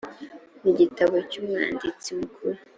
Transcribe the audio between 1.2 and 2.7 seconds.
cy umwanditsi mukuru